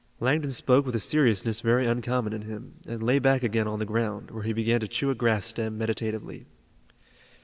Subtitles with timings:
[0.19, 3.85] Langdon spoke with a seriousness very uncommon in him, and lay back again on the
[3.85, 6.47] ground, where he began to chew a grass stem meditatively.